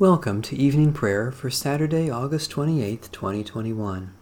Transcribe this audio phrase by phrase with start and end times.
[0.00, 4.14] Welcome to evening prayer for Saturday, August 28th, 2021.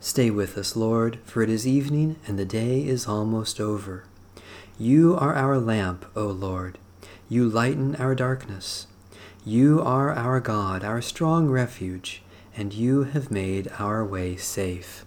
[0.00, 4.02] Stay with us, Lord, for it is evening and the day is almost over.
[4.80, 6.78] You are our lamp, O Lord.
[7.28, 8.88] You lighten our darkness.
[9.44, 12.24] You are our God, our strong refuge,
[12.56, 15.04] and you have made our way safe.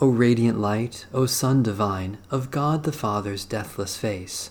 [0.00, 4.50] O radiant light, O Sun divine, of God the Father's deathless face,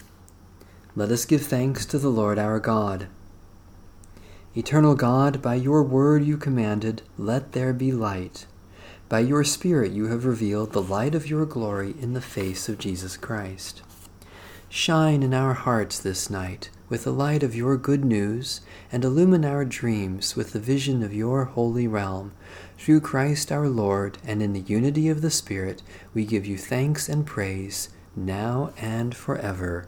[0.95, 3.07] Let us give thanks to the Lord our God.
[4.55, 8.45] Eternal God, by your word you commanded, Let there be light.
[9.07, 12.77] By your Spirit you have revealed the light of your glory in the face of
[12.77, 13.81] Jesus Christ.
[14.69, 18.59] Shine in our hearts this night with the light of your good news,
[18.91, 22.33] and illumine our dreams with the vision of your holy realm.
[22.77, 25.81] Through Christ our Lord, and in the unity of the Spirit,
[26.13, 29.87] we give you thanks and praise, now and forever.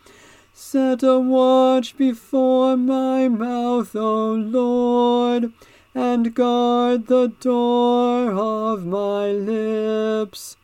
[0.63, 5.51] Set a watch before my mouth, O Lord,
[5.95, 10.57] and guard the door of my lips.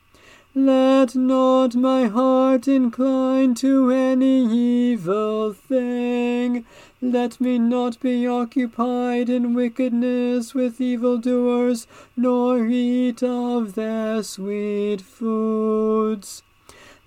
[0.54, 6.64] Let not my heart incline to any evil thing.
[7.02, 16.44] Let me not be occupied in wickedness with evildoers, nor eat of their sweet foods.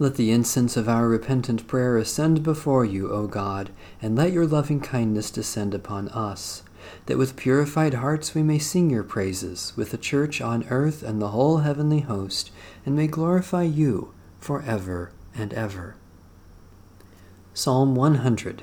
[0.00, 3.68] Let the incense of our repentant prayer ascend before you, O God,
[4.00, 6.62] and let your loving kindness descend upon us,
[7.04, 11.20] that with purified hearts we may sing your praises, with the church on earth and
[11.20, 12.50] the whole heavenly host,
[12.86, 15.96] and may glorify you for ever and ever.
[17.52, 18.62] Psalm 100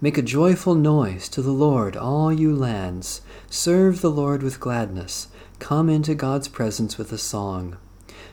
[0.00, 3.20] Make a joyful noise to the Lord, all you lands.
[3.50, 5.26] Serve the Lord with gladness.
[5.58, 7.78] Come into God's presence with a song.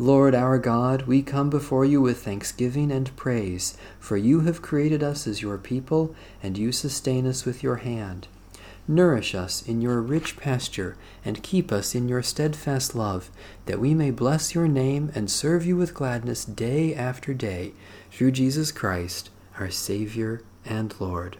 [0.00, 5.02] Lord our God, we come before you with thanksgiving and praise, for you have created
[5.02, 8.26] us as your people, and you sustain us with your hand.
[8.88, 13.30] Nourish us in your rich pasture, and keep us in your steadfast love,
[13.66, 17.74] that we may bless your name and serve you with gladness day after day,
[18.10, 21.36] through Jesus Christ, our Savior and Lord.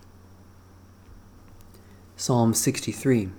[2.14, 3.30] Psalm 63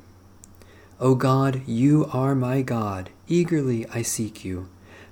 [0.99, 4.67] O God, you are my God eagerly I seek you.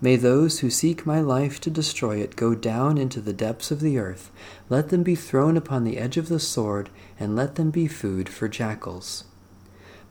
[0.00, 3.80] May those who seek my life to destroy it go down into the depths of
[3.80, 4.30] the earth.
[4.68, 8.28] Let them be thrown upon the edge of the sword, and let them be food
[8.28, 9.24] for jackals.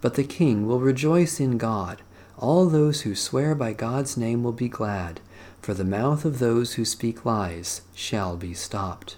[0.02, 2.02] But the king will rejoice in God.
[2.38, 5.22] All those who swear by God's name will be glad,
[5.62, 9.18] for the mouth of those who speak lies shall be stopped.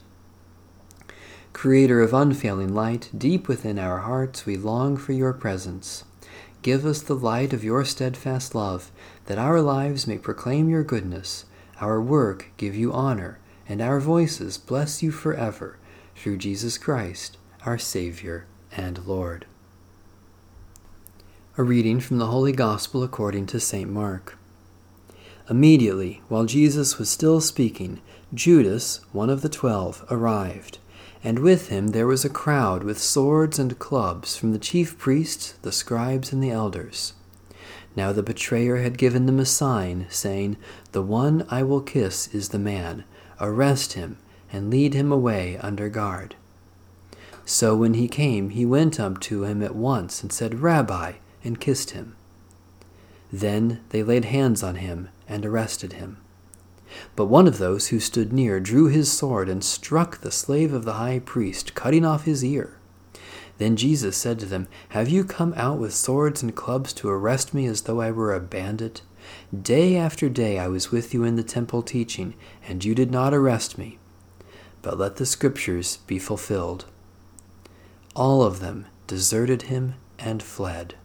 [1.53, 6.03] Creator of unfailing light, deep within our hearts we long for your presence.
[6.67, 8.91] Give us the light of your steadfast love,
[9.27, 11.45] that our lives may proclaim your goodness,
[11.79, 15.77] our work give you honor, and our voices bless you forever,
[16.17, 19.45] through Jesus Christ, our Savior and Lord.
[21.57, 23.89] A reading from the Holy Gospel according to St.
[23.89, 24.37] Mark.
[25.49, 28.01] Immediately, while Jesus was still speaking,
[28.33, 30.79] Judas, one of the twelve, arrived
[31.23, 35.53] and with him there was a crowd with swords and clubs from the chief priests,
[35.61, 37.13] the scribes, and the elders.
[37.95, 40.57] Now the betrayer had given them a sign, saying,
[40.91, 43.03] The one I will kiss is the man.
[43.41, 44.17] Arrest him,
[44.51, 46.35] and lead him away under guard.
[47.43, 51.59] So when he came, he went up to him at once and said, Rabbi, and
[51.59, 52.15] kissed him.
[53.31, 56.17] Then they laid hands on him and arrested him.
[57.15, 60.85] But one of those who stood near drew his sword and struck the slave of
[60.85, 62.77] the high priest, cutting off his ear.
[63.57, 67.53] Then Jesus said to them, Have you come out with swords and clubs to arrest
[67.53, 69.01] me as though I were a bandit?
[69.59, 72.35] Day after day I was with you in the temple teaching,
[72.67, 73.97] and you did not arrest me.
[74.81, 76.85] But let the scriptures be fulfilled.
[78.15, 80.95] All of them deserted him and fled.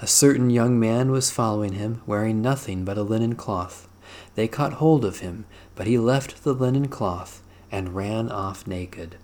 [0.00, 3.88] A certain young man was following him, wearing nothing but a linen cloth.
[4.34, 9.16] They caught hold of him, but he left the linen cloth and ran off naked.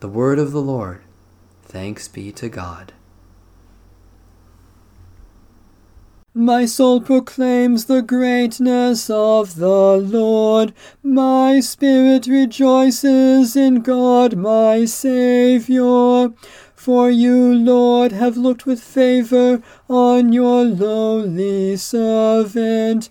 [0.00, 1.02] The word of the Lord.
[1.64, 2.92] Thanks be to God.
[6.34, 10.72] My soul proclaims the greatness of the Lord.
[11.02, 16.32] My spirit rejoices in God my Saviour.
[16.76, 23.10] For you, Lord, have looked with favor on your lowly servant.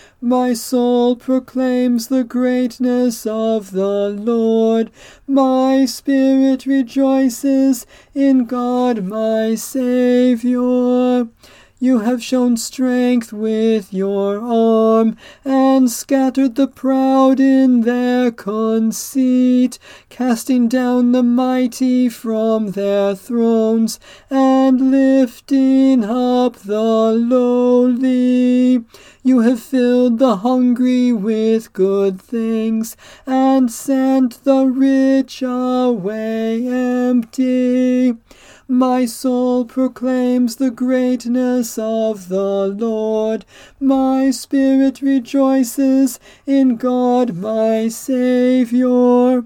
[0.23, 4.91] My soul proclaims the greatness of the Lord.
[5.25, 11.27] My spirit rejoices in God my Saviour.
[11.79, 20.67] You have shown strength with your arm, and scattered the proud in their conceit, casting
[20.67, 23.99] down the mighty from their thrones,
[24.29, 28.85] and lifting up the lowly.
[29.23, 32.97] You have filled the hungry with good things,
[33.27, 38.17] and sent the rich away empty.
[38.67, 43.45] My soul proclaims the greatness of the Lord.
[43.79, 49.45] My spirit rejoices in God my Saviour.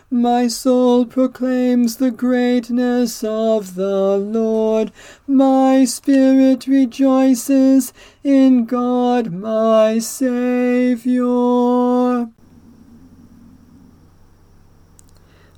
[0.13, 4.91] My soul proclaims the greatness of the Lord.
[5.25, 11.31] My spirit rejoices in God my Saviour.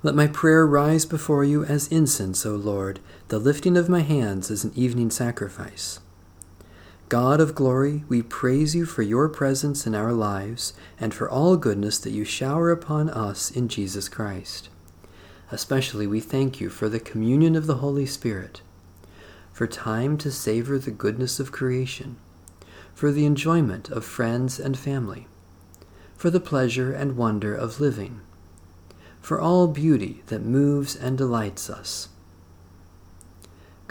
[0.04, 3.00] Let my prayer rise before you as incense, O Lord
[3.34, 6.00] the lifting of my hands as an evening sacrifice.
[7.14, 11.58] God of glory, we praise you for your presence in our lives and for all
[11.58, 14.70] goodness that you shower upon us in Jesus Christ.
[15.52, 18.64] Especially we thank you for the communion of the Holy Spirit,
[19.52, 22.16] for time to savor the goodness of creation,
[22.96, 25.28] for the enjoyment of friends and family,
[26.18, 28.22] for the pleasure and wonder of living,
[29.22, 32.10] for all beauty that moves and delights us.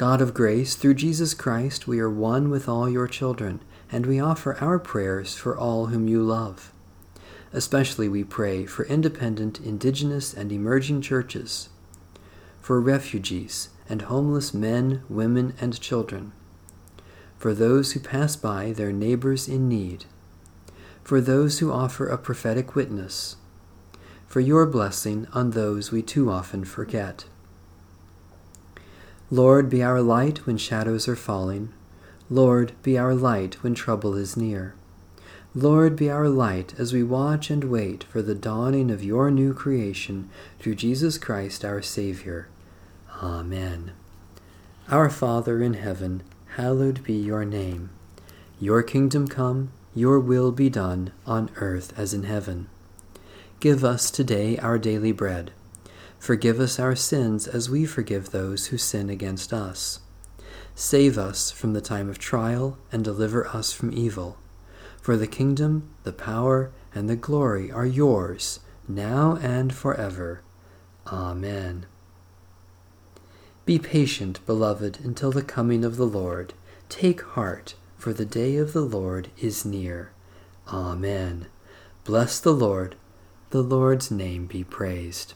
[0.02, 3.60] God of grace, through Jesus Christ, we are one with all your children,
[3.92, 6.72] and we offer our prayers for all whom you love.
[7.52, 11.68] Especially we pray for independent, indigenous, and emerging churches,
[12.60, 16.32] for refugees and homeless men, women, and children,
[17.38, 20.06] for those who pass by their neighbors in need,
[21.04, 23.36] for those who offer a prophetic witness,
[24.26, 27.26] for your blessing on those we too often forget.
[29.32, 31.72] Lord, be our light when shadows are falling.
[32.28, 34.74] Lord, be our light when trouble is near.
[35.54, 39.54] Lord, be our light as we watch and wait for the dawning of your new
[39.54, 42.48] creation through Jesus Christ our Savior.
[43.22, 43.92] Amen.
[44.90, 46.22] Our Father in heaven,
[46.56, 47.88] hallowed be your name.
[48.60, 52.68] Your kingdom come, your will be done, on earth as in heaven.
[53.60, 55.52] Give us today our daily bread
[56.22, 59.98] Forgive us our sins as we forgive those who sin against us.
[60.72, 64.38] Save us from the time of trial and deliver us from evil.
[65.00, 70.42] For the kingdom, the power, and the glory are yours, now and forever.
[71.08, 71.86] Amen.
[73.66, 76.54] Be patient, beloved, until the coming of the Lord.
[76.88, 80.12] Take heart, for the day of the Lord is near.
[80.68, 81.46] Amen.
[82.04, 82.94] Bless the Lord.
[83.50, 85.34] The Lord's name be praised.